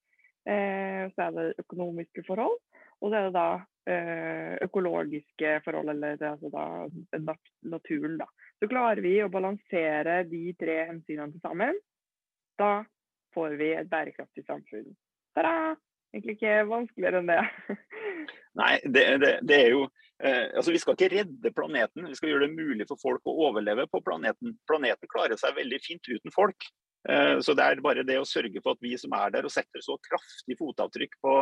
Eh, 0.47 1.09
så 1.15 1.25
er 1.25 1.35
det 1.35 1.47
økonomiske 1.65 2.23
forhold. 2.27 2.59
Og 2.99 3.11
så 3.11 3.19
er 3.19 3.29
det 3.29 3.35
da 3.37 3.49
Eh, 3.89 4.57
økologiske 4.61 5.61
forhold, 5.65 5.89
eller 5.89 6.19
altså 6.27 6.49
da, 6.53 7.33
naturen. 7.71 8.17
Da. 8.19 8.27
Så 8.61 8.67
klarer 8.69 9.01
vi 9.01 9.15
å 9.23 9.31
balansere 9.33 10.19
de 10.29 10.41
tre 10.59 10.75
hensynene 10.91 11.31
til 11.33 11.41
sammen, 11.41 11.79
da 12.59 12.83
får 13.33 13.55
vi 13.57 13.71
et 13.79 13.89
bærekraftig 13.89 14.43
samfunn. 14.45 14.91
Ta-da! 15.37 15.77
Egentlig 16.13 16.35
ikke 16.37 16.53
vanskeligere 16.69 17.21
enn 17.21 17.31
det. 17.31 17.39
Nei, 18.61 18.75
det, 18.83 19.05
det, 19.23 19.31
det 19.45 19.57
er 19.57 19.67
jo 19.75 19.83
eh, 19.85 20.47
altså 20.57 20.73
Vi 20.73 20.81
skal 20.81 20.97
ikke 20.97 21.11
redde 21.13 21.51
planeten, 21.53 22.07
vi 22.09 22.17
skal 22.17 22.33
gjøre 22.33 22.47
det 22.47 22.57
mulig 22.57 22.87
for 22.89 23.01
folk 23.01 23.29
å 23.29 23.35
overleve 23.47 23.87
på 23.89 24.01
planeten. 24.05 24.57
Planeten 24.69 25.09
klarer 25.09 25.37
seg 25.37 25.57
veldig 25.57 25.81
fint 25.85 26.09
uten 26.09 26.33
folk. 26.35 26.69
Eh, 27.09 27.37
så 27.45 27.57
det 27.57 27.65
er 27.65 27.81
bare 27.85 28.05
det 28.05 28.17
å 28.21 28.27
sørge 28.27 28.61
for 28.61 28.75
at 28.75 28.85
vi 28.85 28.93
som 29.01 29.13
er 29.17 29.33
der 29.37 29.49
og 29.49 29.53
setter 29.53 29.85
så 29.85 29.97
kraftig 30.09 30.57
fotavtrykk 30.59 31.15
på 31.25 31.35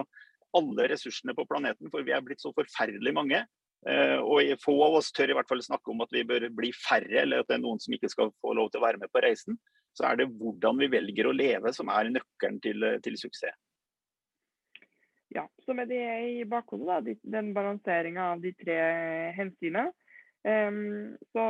alle 0.56 0.88
ressursene 0.92 1.36
på 1.36 1.46
planeten, 1.50 1.92
for 1.92 2.06
vi 2.08 2.14
er 2.16 2.24
blitt 2.26 2.44
så 2.44 2.54
forferdelig 2.56 3.14
mange. 3.16 3.44
Eh, 3.88 4.18
og 4.18 4.58
få 4.64 4.74
av 4.88 4.98
oss 5.00 5.12
tør 5.16 5.32
i 5.32 5.38
hvert 5.38 5.50
fall 5.50 5.62
snakke 5.64 5.94
om 5.94 6.02
at 6.04 6.14
vi 6.16 6.26
bør 6.28 6.48
bli 6.56 6.72
færre, 6.76 7.22
eller 7.24 7.44
at 7.44 7.50
det 7.50 7.58
er 7.58 7.64
noen 7.64 7.82
som 7.84 7.94
ikke 7.96 8.12
skal 8.12 8.34
få 8.42 8.56
lov 8.58 8.72
til 8.72 8.82
å 8.82 8.88
være 8.88 9.02
med 9.04 9.12
på 9.14 9.24
reisen. 9.24 9.60
Så 9.98 10.08
er 10.08 10.20
det 10.20 10.32
hvordan 10.38 10.82
vi 10.82 10.92
velger 10.94 11.30
å 11.30 11.36
leve 11.36 11.74
som 11.74 11.90
er 11.94 12.12
nøkkelen 12.14 12.60
til, 12.64 12.86
til 13.06 13.18
suksess. 13.20 13.56
Ja, 15.36 15.44
så 15.66 15.76
med 15.76 15.90
det 15.92 16.04
i 16.40 16.44
bakhodet, 16.48 16.88
da, 16.88 17.16
den 17.38 17.52
balanseringa 17.56 18.32
av 18.34 18.44
de 18.44 18.54
tre 18.56 18.78
hensynene, 19.36 19.92
um, 20.48 21.18
så, 21.36 21.44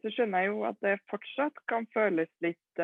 så, 0.00 0.12
skjønner 0.14 0.46
jeg 0.46 0.54
jo 0.54 0.62
at 0.70 0.78
det 0.86 0.94
fortsatt 1.12 1.60
kan 1.68 1.84
føles 1.92 2.30
litt 2.44 2.80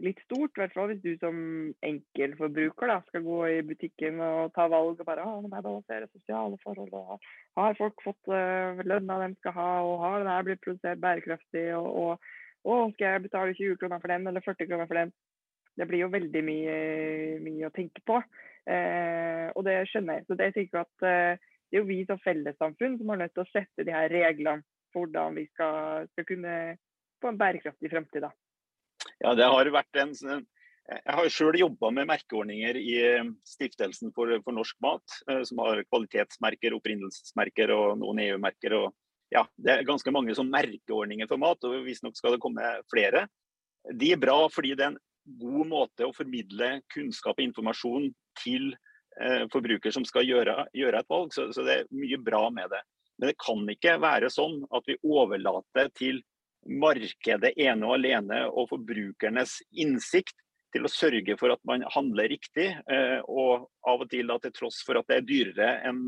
litt 0.00 0.20
stort, 0.24 0.54
i 0.56 0.62
hvert 0.62 0.74
fall 0.74 0.88
hvis 0.90 1.02
du 1.02 1.10
som 1.20 1.36
enkeltforbruker 1.84 2.92
skal 3.08 3.24
gå 3.26 3.38
i 3.52 3.58
butikken 3.66 4.20
og 4.24 4.52
ta 4.56 4.66
valg 4.72 5.00
og 5.00 5.06
bare 5.06 5.26
må 5.26 5.60
jeg 5.60 6.08
sosiale 6.10 6.58
forhold. 6.62 6.92
og 6.92 7.20
Har 7.58 7.76
folk 7.78 8.00
fått 8.04 8.32
uh, 8.32 8.80
lønna 8.86 9.20
de 9.26 9.34
skal 9.40 9.56
ha, 9.58 9.68
og 9.84 10.00
har 10.04 10.22
det 10.22 10.32
her 10.32 10.48
blitt 10.48 10.64
produsert 10.64 11.02
bærekraftig? 11.02 11.66
Og, 11.76 11.86
og, 12.02 12.32
og, 12.64 12.94
skal 12.94 13.06
jeg 13.06 13.26
betale 13.28 13.54
20 13.54 13.78
kroner 13.82 14.00
for 14.00 14.14
den, 14.14 14.26
eller 14.26 14.44
40 14.44 14.70
kroner 14.70 14.90
for 14.90 15.00
den? 15.02 15.14
Det 15.76 15.88
blir 15.88 16.04
jo 16.04 16.12
veldig 16.12 16.42
mye, 16.44 16.76
mye 17.44 17.68
å 17.68 17.74
tenke 17.76 18.04
på. 18.08 18.18
Uh, 18.62 19.48
og 19.56 19.64
det 19.66 19.80
skjønner 19.90 20.20
jeg. 20.20 20.28
Så 20.28 20.38
det, 20.38 20.52
jeg 20.52 20.70
at 20.82 21.06
uh, 21.06 21.48
det 21.72 21.78
er 21.78 21.80
jo 21.80 21.88
vi 21.88 22.02
som 22.04 22.20
fellessamfunn 22.20 22.98
som 23.00 23.10
er 23.14 23.24
nødt 23.24 23.32
til 23.36 23.46
å 23.46 23.50
sette 23.52 23.86
de 23.86 23.94
her 23.94 24.10
reglene 24.12 24.60
for 24.92 25.06
hvordan 25.06 25.38
vi 25.38 25.46
skal, 25.48 26.08
skal 26.12 26.26
kunne 26.28 26.56
få 27.22 27.30
en 27.32 27.38
bærekraftig 27.40 27.88
fremtid. 27.88 28.26
da. 28.26 28.32
Ja, 29.22 29.36
det 29.38 29.46
har 29.46 29.70
vært 29.70 30.02
en 30.02 30.14
jeg 30.92 31.14
har 31.14 31.28
selv 31.30 31.56
jobba 31.56 31.92
med 31.94 32.08
merkeordninger 32.10 32.76
i 32.80 32.94
eh, 33.06 33.28
Stiftelsen 33.46 34.10
for, 34.16 34.32
for, 34.42 34.54
norsk 34.56 34.76
mat, 34.82 35.14
eh, 35.30 35.42
som 35.46 35.62
har 35.62 35.82
kvalitetsmerker, 35.86 36.74
opprinnelsesmerker 36.76 37.70
og 37.74 38.00
noen 38.00 38.20
EU-merker. 38.24 38.74
ja, 39.32 39.44
Det 39.56 39.72
er 39.72 39.86
ganske 39.88 40.12
mange 40.14 40.34
som 40.34 40.50
merkeordninger 40.50 41.30
for 41.30 41.40
mat, 41.40 41.62
og 41.64 41.86
visstnok 41.86 42.18
skal 42.18 42.34
det 42.34 42.42
komme 42.42 42.74
flere. 42.90 43.28
De 43.94 44.12
er 44.12 44.20
bra 44.20 44.48
fordi 44.50 44.74
det 44.74 44.86
er 44.88 44.94
en 44.94 45.00
god 45.38 45.70
måte 45.70 46.06
å 46.06 46.14
formidle 46.16 46.80
kunnskap 46.92 47.38
og 47.38 47.46
informasjon 47.46 48.10
til 48.42 48.72
eh, 49.20 49.46
forbruker 49.54 49.94
som 49.94 50.06
skal 50.08 50.26
gjøre, 50.26 50.66
gjøre 50.74 50.98
et 50.98 51.14
valg. 51.14 51.30
Så, 51.34 51.48
så, 51.54 51.62
det 51.66 51.78
er 51.78 51.94
mye 51.94 52.18
bra 52.18 52.48
med 52.50 52.74
det. 52.74 52.82
Men 53.20 53.30
det 53.30 53.38
kan 53.38 53.62
ikke 53.70 54.00
være 54.02 54.32
sånn 54.34 54.64
at 54.74 54.88
vi 54.88 54.98
overlater 55.06 55.94
til 55.94 56.24
markedet 56.68 57.54
ene 57.56 57.86
og 57.86 57.96
alene 57.96 58.44
og 58.50 58.70
forbrukernes 58.70 59.58
innsikt 59.82 60.36
til 60.72 60.86
å 60.86 60.90
sørge 60.90 61.36
for 61.40 61.52
at 61.52 61.60
man 61.68 61.84
handler 61.92 62.30
riktig. 62.32 62.70
Eh, 62.72 63.18
og 63.28 63.68
av 63.88 64.04
og 64.04 64.10
til 64.12 64.30
da 64.30 64.38
til 64.40 64.54
tross 64.56 64.80
for 64.86 64.98
at 65.00 65.08
det 65.10 65.18
er 65.18 65.26
dyrere 65.28 65.72
enn 65.88 66.00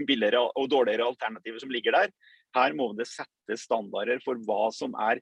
billigere 0.00 0.40
og 0.46 0.70
dårligere 0.72 1.10
alternativer 1.12 1.60
som 1.60 1.72
ligger 1.74 1.98
der. 1.98 2.14
Her 2.56 2.76
må 2.76 2.90
det 2.96 3.08
settes 3.10 3.66
standarder 3.68 4.20
for 4.24 4.40
hva 4.46 4.68
som 4.74 4.96
er 5.00 5.20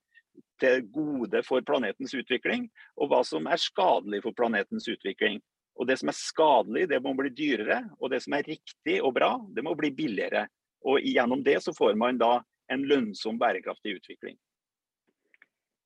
til 0.60 0.84
gode 0.92 1.42
for 1.46 1.64
planetens 1.66 2.12
utvikling, 2.14 2.68
og 3.00 3.10
hva 3.10 3.22
som 3.26 3.48
er 3.50 3.60
skadelig 3.60 4.22
for 4.24 4.36
planetens 4.36 4.86
utvikling. 4.90 5.40
Og 5.80 5.86
Det 5.88 5.96
som 5.96 6.10
er 6.12 6.18
skadelig, 6.18 6.88
det 6.90 7.00
må 7.00 7.14
bli 7.16 7.30
dyrere, 7.32 7.80
og 7.98 8.10
det 8.12 8.20
som 8.20 8.34
er 8.36 8.44
riktig 8.44 8.98
og 9.00 9.14
bra, 9.16 9.32
det 9.48 9.64
må 9.64 9.72
bli 9.78 9.88
billigere. 9.96 10.44
Og 10.84 11.00
Gjennom 11.00 11.42
det 11.44 11.56
så 11.64 11.72
får 11.72 11.96
man 11.96 12.18
da 12.20 12.42
en 12.70 12.84
lønnsom, 12.84 13.38
bærekraftig 13.40 13.96
utvikling. 13.96 14.36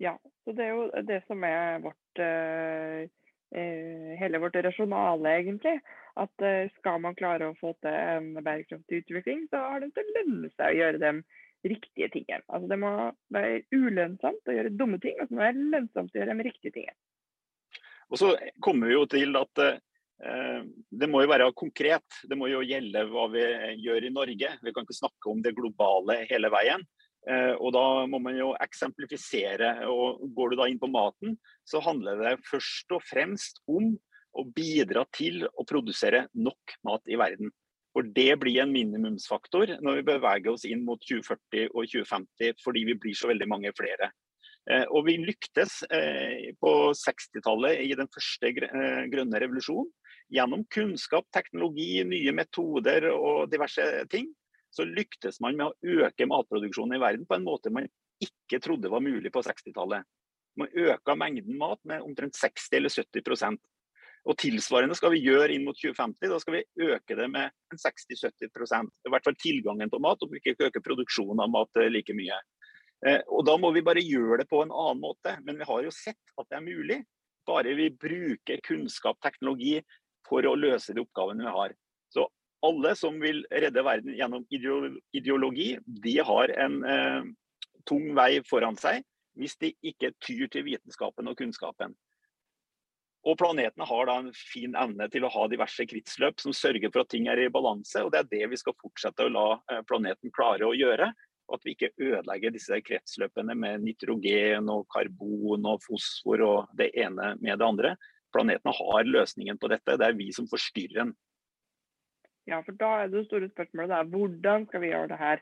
Ja, 0.02 0.16
så 0.44 0.52
det 0.52 0.64
er 0.64 0.72
jo 0.74 1.04
det 1.06 1.20
som 1.28 1.44
er 1.46 1.78
vårt 1.84 2.22
eh, 2.22 3.04
eh, 3.54 4.10
hele 4.18 4.40
vårt 4.42 4.56
rasjonale, 4.66 5.36
egentlig. 5.38 5.78
At 6.18 6.44
eh, 6.46 6.66
skal 6.80 7.00
man 7.04 7.16
klare 7.18 7.50
å 7.50 7.56
få 7.60 7.74
til 7.82 7.94
en 7.94 8.34
bærekraftig 8.40 9.04
utvikling, 9.04 9.46
så 9.50 9.62
har 9.62 9.82
det 9.84 9.92
til 9.94 10.06
å 10.06 10.16
lønne 10.18 10.50
seg 10.54 10.66
å 10.66 10.80
gjøre 10.80 11.02
de 11.02 11.14
riktige 11.64 12.10
tingene. 12.12 12.44
Altså 12.48 12.70
Det 12.70 12.80
må 12.82 12.92
være 13.34 13.62
ulønnsomt 13.72 14.50
å 14.50 14.58
gjøre 14.58 14.76
dumme 14.76 15.00
ting, 15.02 15.16
og 15.20 15.28
så 15.28 15.34
må 15.34 15.40
det 15.40 15.48
være 15.48 15.72
lønnsomt 15.76 16.14
å 16.14 16.20
gjøre 16.20 16.36
de 16.36 16.48
riktige 16.50 16.76
tingene. 16.76 17.00
Og 18.12 18.20
så 18.20 18.34
kommer 18.62 18.90
vi 18.90 18.98
jo 18.98 19.06
til 19.10 19.38
at 19.40 19.62
eh, 19.64 20.60
det 20.90 21.08
må 21.10 21.22
jo 21.24 21.30
være 21.30 21.48
konkret. 21.56 22.20
Det 22.28 22.36
må 22.38 22.50
jo 22.50 22.60
gjelde 22.66 23.06
hva 23.10 23.30
vi 23.32 23.46
gjør 23.80 24.10
i 24.10 24.12
Norge. 24.12 24.52
Vi 24.60 24.74
kan 24.74 24.86
ikke 24.86 24.98
snakke 24.98 25.32
om 25.32 25.40
det 25.44 25.54
globale 25.56 26.20
hele 26.28 26.50
veien. 26.52 26.84
Eh, 27.24 27.54
og 27.56 27.72
da 27.72 28.04
må 28.10 28.20
man 28.20 28.36
jo 28.36 28.52
eksemplifisere. 28.60 29.86
og 29.88 30.24
Går 30.36 30.52
du 30.52 30.60
da 30.60 30.68
inn 30.68 30.80
på 30.80 30.90
maten, 30.92 31.38
så 31.64 31.82
handler 31.84 32.20
det 32.20 32.40
først 32.50 32.92
og 32.92 33.04
fremst 33.04 33.62
om 33.66 33.94
å 34.34 34.44
bidra 34.44 35.04
til 35.14 35.46
å 35.46 35.64
produsere 35.68 36.26
nok 36.34 36.76
mat 36.84 37.04
i 37.08 37.18
verden. 37.20 37.52
For 37.94 38.02
Det 38.02 38.34
blir 38.42 38.60
en 38.60 38.74
minimumsfaktor 38.74 39.76
når 39.80 40.00
vi 40.00 40.08
beveger 40.10 40.52
oss 40.52 40.66
inn 40.66 40.82
mot 40.84 41.00
2040 41.00 41.70
og 41.70 41.86
2050, 41.86 42.60
fordi 42.64 42.84
vi 42.90 42.98
blir 42.98 43.16
så 43.16 43.30
veldig 43.30 43.48
mange 43.48 43.72
flere. 43.78 44.10
Eh, 44.68 44.84
og 44.90 45.06
Vi 45.06 45.16
lyktes 45.22 45.82
eh, 45.88 46.52
på 46.60 46.72
60-tallet 46.92 47.84
i 47.86 47.94
den 47.96 48.10
første 48.12 48.52
grønne 48.52 49.40
revolusjonen 49.40 49.92
gjennom 50.34 50.64
kunnskap, 50.72 51.28
teknologi, 51.32 52.02
nye 52.08 52.32
metoder 52.32 53.10
og 53.12 53.46
diverse 53.52 53.84
ting 54.10 54.32
så 54.74 54.86
lyktes 54.88 55.40
man 55.44 55.58
med 55.58 55.70
å 55.70 56.02
øke 56.04 56.26
matproduksjonen 56.26 56.98
i 56.98 57.02
verden 57.02 57.28
på 57.28 57.36
en 57.38 57.46
måte 57.46 57.72
man 57.74 57.86
ikke 58.22 58.60
trodde 58.62 58.90
var 58.90 59.02
mulig 59.04 59.30
på 59.34 59.42
60-tallet. 59.44 60.06
Man 60.58 60.70
øka 60.70 61.16
mengden 61.18 61.58
mat 61.58 61.80
med 61.86 62.02
omtrent 62.02 62.36
60 62.38 62.78
eller 62.78 62.92
70% 62.92 63.62
og 64.24 64.36
Tilsvarende 64.40 64.96
skal 64.96 65.12
vi 65.12 65.20
gjøre 65.20 65.52
inn 65.52 65.66
mot 65.66 65.76
2050. 65.76 66.30
Da 66.32 66.38
skal 66.40 66.56
vi 66.56 66.86
øke 66.88 67.16
det 67.18 67.26
med 67.28 67.52
60-70 67.76 68.88
I 69.04 69.12
hvert 69.12 69.26
fall 69.26 69.36
tilgangen 69.40 69.92
på 69.92 70.00
mat, 70.00 70.22
om 70.24 70.32
vi 70.32 70.40
ikke 70.40 70.70
øker 70.70 70.84
produksjonen 70.84 71.42
av 71.44 71.50
mat 71.52 71.80
eh, 71.80 71.90
like 71.92 72.16
mye. 72.16 72.38
Eh, 73.04 73.20
og 73.28 73.44
Da 73.44 73.58
må 73.60 73.72
vi 73.76 73.84
bare 73.84 74.04
gjøre 74.04 74.40
det 74.42 74.48
på 74.48 74.62
en 74.64 74.72
annen 74.72 75.02
måte. 75.02 75.36
Men 75.44 75.60
vi 75.60 75.68
har 75.68 75.84
jo 75.84 75.92
sett 75.92 76.40
at 76.40 76.48
det 76.48 76.56
er 76.56 76.64
mulig. 76.64 77.02
Bare 77.44 77.76
vi 77.76 77.90
bruker 77.92 78.64
kunnskap, 78.64 79.20
teknologi, 79.20 79.76
for 80.24 80.46
å 80.48 80.56
løse 80.56 80.96
de 80.96 81.04
oppgavene 81.04 81.44
vi 81.44 81.52
har 81.58 81.74
alle 82.64 82.94
som 82.96 83.18
vil 83.20 83.42
redde 83.52 83.84
verden 83.84 84.14
gjennom 84.16 84.46
ideologi, 84.50 85.74
de 85.84 86.14
har 86.24 86.52
en 86.64 86.80
eh, 86.84 87.26
tung 87.88 88.12
vei 88.16 88.38
foran 88.48 88.78
seg 88.80 89.04
hvis 89.38 89.56
de 89.58 89.72
ikke 89.82 90.12
tyr 90.22 90.46
til 90.52 90.66
vitenskapen 90.68 91.26
og 91.26 91.38
kunnskapen. 91.40 91.94
Og 93.24 93.38
Planeten 93.40 93.82
har 93.88 94.06
da 94.06 94.18
en 94.20 94.32
fin 94.36 94.74
evne 94.76 95.08
til 95.10 95.24
å 95.24 95.32
ha 95.32 95.46
diverse 95.48 95.86
kretsløp 95.88 96.42
som 96.42 96.54
sørger 96.54 96.92
for 96.92 97.02
at 97.02 97.10
ting 97.14 97.28
er 97.32 97.40
i 97.40 97.52
balanse. 97.52 98.02
og 98.04 98.12
Det 98.12 98.20
er 98.20 98.30
det 98.30 98.50
vi 98.52 98.58
skal 98.60 98.76
fortsette 98.80 99.24
å 99.24 99.32
la 99.32 99.46
eh, 99.72 99.80
planeten 99.88 100.32
klare 100.34 100.68
å 100.68 100.76
gjøre. 100.76 101.08
At 101.54 101.64
vi 101.64 101.74
ikke 101.74 101.92
ødelegger 102.00 102.52
disse 102.52 102.78
kretsløpene 102.84 103.56
med 103.56 103.82
nitrogen 103.84 104.68
og 104.72 104.86
karbon 104.92 105.66
og 105.72 105.82
fosfor 105.84 106.44
og 106.44 106.76
det 106.76 106.90
ene 107.00 107.34
med 107.40 107.60
det 107.60 107.66
andre. 107.66 107.94
Planeten 108.32 108.72
har 108.76 109.08
løsningen 109.08 109.60
på 109.60 109.72
dette. 109.72 109.96
Det 110.00 110.08
er 110.08 110.16
vi 110.20 110.30
som 110.36 110.48
forstyrrer 110.50 111.02
den. 111.02 111.14
Ja, 112.50 112.60
for 112.60 112.76
da 112.76 112.90
er 113.02 113.12
det 113.12 113.24
store 113.26 113.48
spørsmålet 113.48 113.92
da, 113.92 114.02
hvordan 114.12 114.66
skal 114.68 114.82
vi 114.82 114.90
gjøre 114.92 115.08
det 115.12 115.20
her? 115.20 115.40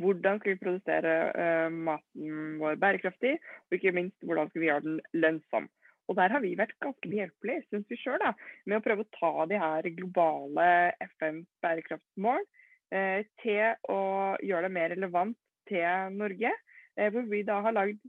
Hvordan 0.00 0.40
skal 0.40 0.52
vi 0.52 0.60
produsere 0.60 1.12
uh, 1.36 1.72
maten 1.72 2.58
vår 2.60 2.76
bærekraftig, 2.80 3.38
og 3.68 3.76
ikke 3.76 3.94
minst 3.96 4.24
hvordan 4.24 4.50
skal 4.50 4.60
vi 4.60 4.68
gjøre 4.68 4.84
den 4.86 5.00
lønnsom? 5.12 5.68
Og 6.10 6.16
Der 6.16 6.32
har 6.34 6.42
vi 6.44 6.56
vært 6.58 6.74
ganske 6.82 7.08
behjelpelige 7.08 7.62
synes 7.68 7.88
vi 7.88 7.96
da, 8.20 8.32
med 8.66 8.80
å 8.80 8.84
prøve 8.84 9.04
å 9.04 9.12
ta 9.16 9.46
de 9.48 9.60
her 9.62 9.88
globale 9.96 10.66
FNs 11.14 11.48
bærekraftsmål 11.64 12.44
uh, 12.44 13.20
til 13.44 13.92
å 13.92 14.02
gjøre 14.44 14.68
det 14.68 14.76
mer 14.76 14.92
relevant 14.92 15.38
til 15.70 16.16
Norge. 16.18 16.52
Uh, 17.00 17.08
hvor 17.14 17.28
vi 17.32 17.44
da 17.48 17.62
har 17.64 17.76
lagd 17.76 18.00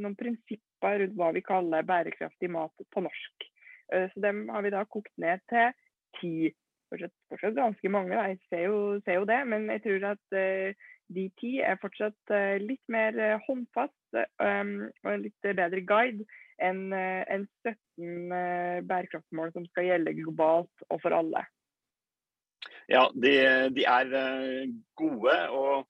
noen 0.00 0.16
prinsipper 0.16 1.00
rundt 1.00 1.16
hva 1.16 1.30
vi 1.36 1.44
kaller 1.44 1.84
bærekraftig 1.84 2.48
mat 2.52 2.84
på 2.92 3.02
norsk. 3.04 3.44
så 3.90 4.22
Dem 4.24 4.46
har 4.48 4.62
vi 4.64 4.70
da 4.72 4.86
kokt 4.88 5.10
ned 5.20 5.42
til 5.50 5.72
ti 6.16 6.52
fortsatt, 6.90 7.14
fortsatt 7.30 7.56
ganske 7.56 7.92
mange, 7.92 8.14
da. 8.14 8.26
jeg 8.30 8.40
ser 8.48 8.64
jo, 8.66 8.78
ser 9.04 9.20
jo, 9.20 9.26
det. 9.28 9.40
Men 9.50 9.68
jeg 9.74 9.82
tror 9.86 10.06
at 10.12 10.36
uh, 10.36 10.88
de 11.14 11.26
ti 11.40 11.52
er 11.64 11.78
fortsatt 11.82 12.34
uh, 12.34 12.56
litt 12.62 12.82
mer 12.92 13.16
uh, 13.18 13.38
håndfast 13.46 14.20
um, 14.42 14.74
og 15.04 15.12
en 15.12 15.24
litt 15.26 15.50
bedre 15.62 15.84
guide 15.86 16.26
enn 16.60 16.90
en 16.92 17.46
17 17.64 18.34
bærekraftsmål 18.84 19.48
som 19.54 19.64
skal 19.70 19.86
gjelde 19.86 20.12
globalt 20.18 20.82
og 20.90 20.98
for 21.00 21.16
alle. 21.16 21.40
Ja, 22.90 23.06
de, 23.16 23.32
de 23.72 23.86
er 23.88 24.10
gode. 25.00 25.36
og 25.56 25.88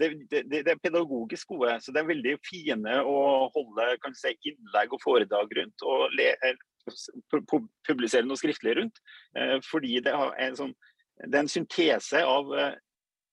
de, 0.00 0.08
de, 0.32 0.40
de, 0.50 0.64
er 0.64 0.82
pedagogisk 0.82 1.54
gode, 1.54 1.76
så 1.78 1.94
det 1.94 2.02
er 2.02 2.10
veldig 2.10 2.34
fine 2.48 2.96
å 3.06 3.20
holde 3.54 3.86
si, 4.18 4.34
innlegg 4.50 4.96
og 4.98 5.04
foredrag 5.04 5.54
rundt. 5.60 5.86
og 5.86 6.18
le, 6.18 6.32
publisere 7.86 8.26
noe 8.26 8.38
skriftlig 8.40 8.76
rundt. 8.78 9.00
Eh, 9.36 9.58
fordi 9.66 9.98
det 10.04 10.14
er 10.14 10.34
en, 10.48 10.58
sånn, 10.58 10.74
det 11.24 11.32
er 11.32 11.44
en 11.44 11.52
syntese 11.52 12.22
av 12.24 12.52
eh, 12.56 12.74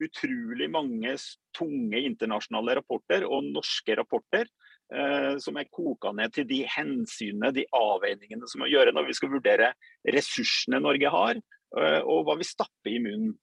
utrolig 0.03 0.67
mange 0.71 1.15
tunge 1.55 2.01
internasjonale 2.03 2.79
rapporter 2.81 3.27
og 3.27 3.47
norske 3.51 3.97
rapporter. 4.01 4.50
Eh, 4.93 5.31
som 5.41 5.57
er 5.57 5.71
koka 5.74 6.12
ned 6.13 6.35
til 6.35 6.45
de 6.45 6.59
hensynene, 6.69 7.50
de 7.55 7.65
avveiningene 7.74 8.45
som 8.51 8.62
må 8.62 8.69
gjøre 8.69 8.93
når 8.93 9.07
vi 9.07 9.15
skal 9.17 9.31
vurdere 9.33 9.71
ressursene 10.13 10.81
Norge 10.83 11.09
har, 11.09 11.41
og 11.75 12.21
hva 12.24 12.35
vi 12.39 12.45
stapper 12.47 12.93
i 12.93 13.00
munnen. 13.03 13.33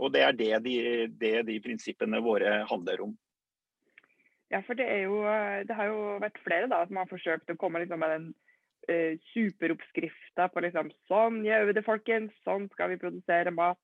Og 0.00 0.08
det 0.10 0.22
er 0.24 0.32
det 0.34 0.48
de, 0.64 0.72
det 1.14 1.34
de 1.46 1.58
prinsippene 1.62 2.18
våre 2.24 2.56
handler 2.66 3.04
om. 3.04 3.12
Ja, 4.50 4.62
for 4.66 4.78
det, 4.78 4.86
jo, 5.02 5.20
det 5.66 5.74
har 5.74 5.88
jo 5.90 6.02
vært 6.22 6.38
flere 6.44 6.68
da, 6.70 6.84
som 6.86 7.00
har 7.00 7.08
forsøkt 7.10 7.50
å 7.50 7.58
komme 7.58 7.82
liksom 7.82 8.02
med 8.02 8.12
den 8.14 8.26
uh, 8.90 9.14
superoppskrifta 9.32 10.48
på 10.52 10.62
liksom 10.64 10.92
sånn 11.10 11.42
gjør 11.46 11.68
vi 11.68 11.76
det, 11.78 11.84
folkens. 11.86 12.34
Sånn 12.46 12.68
skal 12.74 12.94
vi 12.94 13.00
produsere 13.02 13.54
mat. 13.54 13.80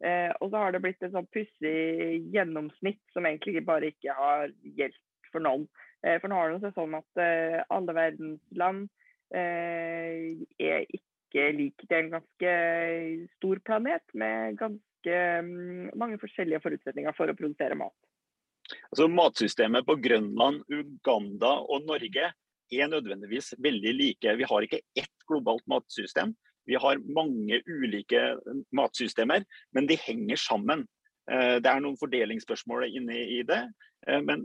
Eh, 0.00 0.30
og 0.40 0.48
så 0.48 0.62
har 0.62 0.72
det 0.72 0.78
blitt 0.80 1.02
et 1.04 1.12
sånn 1.12 1.26
pussig 1.28 2.22
gjennomsnitt 2.32 3.02
som 3.12 3.26
egentlig 3.28 3.60
bare 3.66 3.90
ikke 3.92 4.14
har 4.16 4.46
gjeldt 4.78 5.28
for 5.28 5.44
noen. 5.44 5.66
Eh, 6.00 6.16
for 6.22 6.32
nå 6.32 6.38
har 6.38 6.54
det 6.54 6.62
seg 6.62 6.78
sånn 6.78 6.96
at 6.96 7.20
alle 7.68 7.96
verdens 7.98 8.40
land 8.56 8.88
er 9.36 10.86
ikke 10.88 11.50
lik. 11.54 11.84
Det 11.84 11.98
er 11.98 12.06
en 12.06 12.14
ganske 12.16 12.54
stor 13.36 13.60
planet 13.68 14.16
med 14.16 14.56
ganske 14.58 15.18
um, 15.44 15.90
mange 16.00 16.18
forskjellige 16.18 16.62
forutsetninger 16.64 17.14
for 17.16 17.30
å 17.30 17.36
produsere 17.36 17.78
mat. 17.78 17.94
Altså 18.90 19.08
Matsystemet 19.10 19.86
på 19.86 19.96
Grønland, 20.02 20.62
Uganda 20.70 21.56
og 21.62 21.86
Norge 21.88 22.32
er 22.78 22.90
nødvendigvis 22.90 23.54
veldig 23.58 23.92
like. 23.96 24.36
Vi 24.38 24.48
har 24.48 24.66
ikke 24.66 24.82
ett 24.98 25.26
globalt 25.28 25.66
matsystem. 25.70 26.34
Vi 26.68 26.78
har 26.78 27.02
mange 27.10 27.60
ulike 27.66 28.36
matsystemer, 28.76 29.44
men 29.74 29.88
de 29.90 29.98
henger 29.98 30.38
sammen. 30.38 30.84
Eh, 31.30 31.58
det 31.58 31.70
er 31.70 31.80
noen 31.82 31.98
fordelingsspørsmål 31.98 32.86
inne 32.90 33.16
i 33.38 33.40
det. 33.46 33.62
Eh, 34.06 34.20
men 34.22 34.44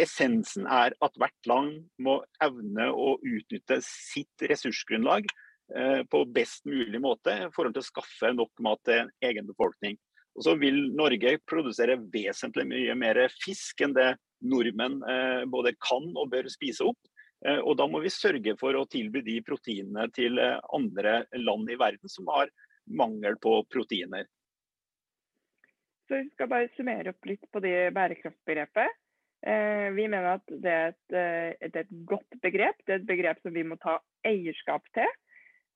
essensen 0.00 0.66
er 0.66 0.94
at 1.04 1.18
hvert 1.20 1.50
land 1.50 1.84
må 2.02 2.18
evne 2.42 2.88
å 2.90 3.14
utnytte 3.20 3.78
sitt 3.84 4.46
ressursgrunnlag 4.50 5.28
eh, 5.76 6.02
på 6.10 6.24
best 6.34 6.66
mulig 6.68 7.00
måte 7.02 7.36
i 7.44 7.52
forhold 7.54 7.76
til 7.76 7.84
å 7.84 7.90
skaffe 7.90 8.32
nok 8.34 8.64
mat 8.64 8.82
til 8.88 9.10
egen 9.28 9.48
befolkning. 9.50 9.98
Og 10.34 10.46
så 10.48 10.56
vil 10.58 10.88
Norge 10.96 11.36
produsere 11.46 12.00
vesentlig 12.10 12.66
mye 12.66 12.94
mer 12.98 13.20
fisk 13.42 13.84
enn 13.86 13.94
det 13.94 14.14
nordmenn 14.44 14.98
eh, 15.08 15.42
både 15.50 15.76
kan 15.78 16.08
og 16.14 16.30
bør 16.32 16.50
spise 16.52 16.86
opp. 16.90 16.98
Eh, 17.44 17.60
og 17.60 17.76
da 17.80 17.86
må 17.90 18.00
vi 18.04 18.12
sørge 18.12 18.56
for 18.60 18.76
å 18.76 18.86
tilby 18.90 19.24
de 19.26 19.38
proteinene 19.46 20.08
til 20.16 20.40
eh, 20.40 20.60
andre 20.76 21.22
land 21.40 21.70
i 21.70 21.78
verden 21.80 22.10
som 22.10 22.28
har 22.32 22.52
mangel 22.84 23.38
på 23.40 23.58
proteiner. 23.72 24.28
Så 26.08 26.20
Vi 26.20 26.28
skal 26.34 26.50
bare 26.52 26.72
summere 26.76 27.14
opp 27.14 27.28
litt 27.28 27.44
på 27.52 27.62
det 27.64 27.90
bærekraftbegrepet. 27.96 29.00
Vi 29.44 30.04
mener 30.08 30.38
at 30.38 30.52
det 30.64 30.72
er 30.72 30.92
et, 30.92 31.14
et, 31.66 31.74
et 31.82 31.90
godt 32.08 32.36
begrep. 32.40 32.78
Det 32.84 32.94
er 32.94 33.00
et 33.02 33.08
begrep 33.08 33.40
som 33.44 33.52
vi 33.52 33.64
må 33.68 33.76
ta 33.80 33.98
eierskap 34.24 34.86
til. 34.96 35.08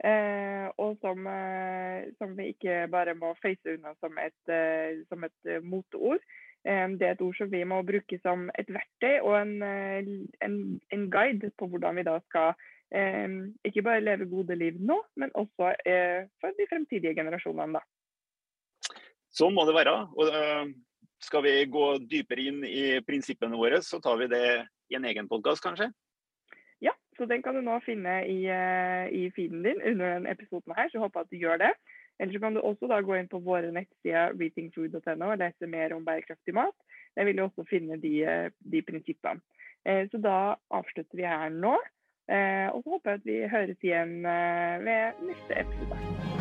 Eh, 0.05 0.67
og 0.79 0.99
som, 1.03 1.27
eh, 1.27 2.07
som, 2.19 2.37
vi 2.39 2.53
ikke 2.53 2.85
bare 2.93 3.17
må 3.19 3.33
face 3.43 3.75
unna 3.75 3.97
som 3.99 4.15
et, 4.23 4.37
eh, 4.47 5.01
som 5.11 5.25
et 5.27 5.51
eh, 5.51 5.65
moteord. 5.65 6.23
Eh, 6.23 6.48
det 6.65 7.07
er 7.07 7.15
et 7.15 7.23
ord 7.25 7.37
som 7.38 7.50
vi 7.53 7.62
må 7.65 7.83
bruke 7.87 8.19
som 8.23 8.49
et 8.59 8.69
verktøy 8.73 9.21
og 9.23 9.37
en, 9.38 9.55
eh, 9.62 10.09
en, 10.45 10.57
en 10.93 11.07
guide 11.11 11.53
på 11.59 11.69
hvordan 11.71 11.97
vi 12.00 12.09
da 12.09 12.19
skal 12.27 12.59
ikke 13.69 13.83
bare 13.85 14.00
leve 14.00 14.25
gode 14.25 14.55
liv 14.57 14.79
nå, 14.81 14.95
men 15.21 15.29
også 15.37 15.75
for 16.41 16.55
de 16.57 16.67
fremtidige 16.71 17.12
generasjonene. 17.19 17.77
da. 17.77 18.95
Sånn 19.29 19.53
må 19.53 19.67
det 19.69 19.75
være. 19.77 19.93
Og 20.17 20.31
skal 21.21 21.43
vi 21.45 21.55
gå 21.71 21.87
dypere 22.09 22.45
inn 22.49 22.62
i 22.65 22.85
prinsippene 23.07 23.59
våre, 23.59 23.83
så 23.83 24.00
tar 24.03 24.19
vi 24.21 24.31
det 24.31 24.45
i 24.88 24.97
en 24.99 25.07
egen 25.09 25.29
podkast, 25.29 25.62
kanskje? 25.65 25.91
Ja, 26.81 26.95
Så 27.19 27.27
den 27.27 27.43
kan 27.43 27.55
du 27.55 27.62
nå 27.67 27.81
finne 27.83 28.21
i, 28.31 28.45
uh, 28.47 29.11
i 29.11 29.27
feeden 29.35 29.65
din 29.67 29.83
under 29.83 30.15
denne 30.15 30.31
episoden 30.31 30.77
her, 30.77 30.88
så 30.93 31.03
håper 31.03 31.27
at 31.27 31.33
du 31.33 31.41
gjør 31.41 31.59
det. 31.65 31.73
Eller 32.19 32.33
så 32.33 32.41
kan 32.43 32.55
du 32.55 32.61
også 32.61 32.89
da 32.91 33.00
gå 33.04 33.15
inn 33.19 33.31
på 33.31 33.41
våre 33.45 33.71
nettsider 33.75 34.35
readingfood.no 34.35 35.31
og 35.31 35.39
lese 35.39 35.71
mer 35.71 35.95
om 35.95 36.07
bærekraftig 36.07 36.54
mat. 36.57 36.75
Der 37.17 37.28
vil 37.28 37.39
du 37.39 37.45
også 37.47 37.67
finne 37.71 38.00
de, 38.02 38.15
eh, 38.25 38.50
de 38.73 38.83
prinsippene. 38.83 39.43
Uh, 39.89 40.04
så 40.11 40.19
da 40.21 40.39
avslutter 40.75 41.17
vi 41.21 41.26
her 41.26 41.54
nå. 41.54 41.76
Uh, 42.28 42.69
og 42.75 42.83
så 42.83 42.97
håper 42.97 43.15
jeg 43.15 43.21
at 43.23 43.31
vi 43.31 43.39
høres 43.54 43.87
igjen 43.87 44.19
ved 44.85 45.25
neste 45.31 45.63
episode. 45.63 46.38